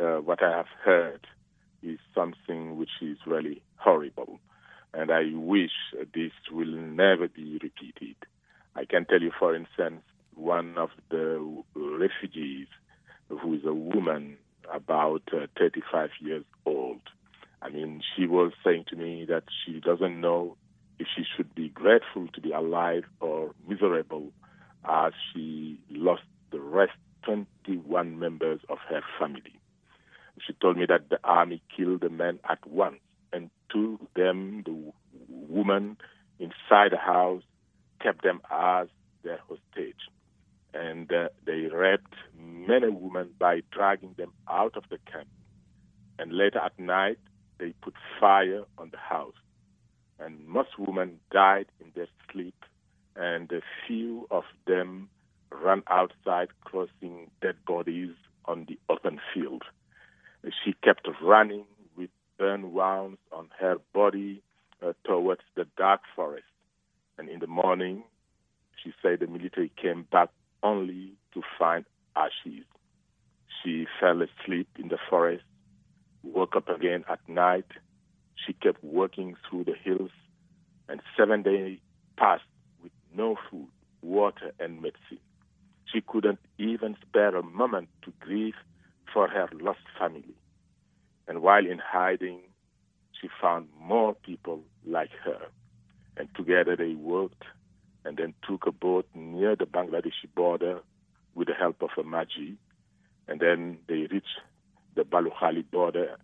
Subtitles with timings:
[0.00, 1.26] uh, what I have heard
[1.82, 4.40] is something which is really horrible.
[4.94, 5.72] And I wish
[6.14, 8.16] this will never be repeated.
[8.74, 10.02] I can tell you, for instance,
[10.34, 12.68] one of the refugees
[13.28, 14.36] who is a woman
[14.72, 17.00] about uh, 35 years old.
[17.62, 20.56] I mean, she was saying to me that she doesn't know
[20.98, 24.32] if she should be grateful to be alive or miserable
[24.84, 26.22] as she lost
[26.52, 26.92] the rest
[27.24, 29.58] 21 members of her family.
[30.46, 33.00] She told me that the army killed the men at once
[33.32, 34.92] and took them, the
[35.28, 35.96] woman,
[36.38, 37.42] inside the house,
[38.00, 38.88] kept them as
[39.24, 40.08] their hostage.
[40.72, 45.28] And uh, they raped many women by dragging them out of the camp.
[46.18, 47.18] And later at night,
[47.58, 49.34] they put fire on the house.
[50.18, 52.54] And most women died in their sleep,
[53.16, 55.08] and a few of them
[55.50, 59.62] ran outside, crossing dead bodies on the open field.
[60.64, 61.64] She kept running
[61.96, 64.42] with burn wounds on her body
[64.84, 66.46] uh, towards the dark forest.
[67.18, 68.04] And in the morning,
[68.82, 70.28] she said the military came back
[70.62, 72.64] only to find ashes.
[73.62, 75.44] She fell asleep in the forest,
[76.22, 77.66] woke up again at night.
[78.34, 80.10] She kept walking through the hills,
[80.88, 81.78] and seven days
[82.16, 82.44] passed
[82.82, 83.68] with no food,
[84.02, 85.18] water, and medicine.
[85.92, 88.54] She couldn't even spare a moment to grieve
[89.12, 90.34] for her lost family.
[91.28, 92.40] And while in hiding,
[93.20, 95.46] she found more people like her.
[96.16, 97.44] And together they worked
[98.04, 100.80] and then took a boat near the Bangladeshi border
[101.34, 102.56] with the help of a Maji.
[103.28, 104.40] And then they reached
[104.94, 106.16] the Balukhali border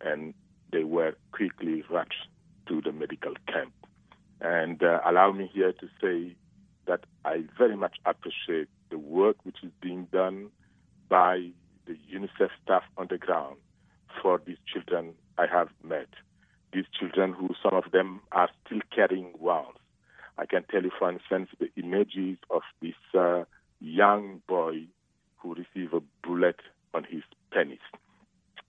[0.00, 0.34] and
[0.72, 2.28] they were quickly rushed
[2.68, 3.72] to the medical camp.
[4.40, 6.36] And uh, allow me here to say
[6.86, 10.50] that I very much appreciate the work which is being done
[11.08, 11.50] by
[12.14, 13.56] UNICEF staff on the ground
[14.22, 16.08] for these children I have met.
[16.72, 19.78] These children who some of them are still carrying wounds.
[20.38, 23.44] I can tell you, for instance, the images of this uh,
[23.80, 24.86] young boy
[25.38, 26.60] who received a bullet
[26.92, 27.22] on his
[27.52, 27.78] penis.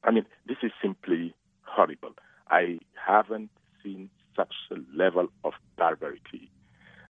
[0.03, 1.33] I mean, this is simply
[1.63, 2.13] horrible.
[2.49, 3.49] I haven't
[3.83, 6.51] seen such a level of barbarity